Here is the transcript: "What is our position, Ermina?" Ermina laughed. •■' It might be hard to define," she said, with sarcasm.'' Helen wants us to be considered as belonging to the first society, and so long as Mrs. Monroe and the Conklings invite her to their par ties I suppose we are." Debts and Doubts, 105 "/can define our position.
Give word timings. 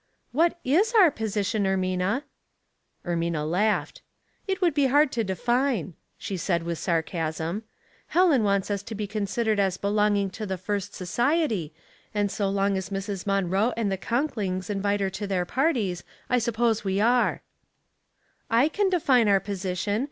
"What 0.41 0.57
is 0.63 0.95
our 0.95 1.11
position, 1.11 1.65
Ermina?" 1.65 2.23
Ermina 3.05 3.47
laughed. 3.47 3.99
•■' 4.45 4.51
It 4.51 4.59
might 4.59 4.73
be 4.73 4.87
hard 4.87 5.11
to 5.11 5.23
define," 5.23 5.93
she 6.17 6.37
said, 6.37 6.63
with 6.63 6.79
sarcasm.'' 6.79 7.61
Helen 8.15 8.43
wants 8.43 8.71
us 8.71 8.81
to 8.81 8.95
be 8.95 9.05
considered 9.05 9.59
as 9.59 9.77
belonging 9.77 10.31
to 10.31 10.47
the 10.47 10.57
first 10.57 10.95
society, 10.95 11.71
and 12.15 12.31
so 12.31 12.49
long 12.49 12.77
as 12.77 12.89
Mrs. 12.89 13.27
Monroe 13.27 13.73
and 13.77 13.91
the 13.91 13.95
Conklings 13.97 14.71
invite 14.71 15.01
her 15.01 15.11
to 15.11 15.27
their 15.27 15.45
par 15.45 15.71
ties 15.71 16.03
I 16.31 16.39
suppose 16.39 16.83
we 16.83 16.99
are." 16.99 17.43
Debts 18.49 18.49
and 18.49 18.49
Doubts, 18.49 18.73
105 18.73 18.73
"/can 18.73 18.89
define 18.89 19.27
our 19.27 19.39
position. 19.39 19.99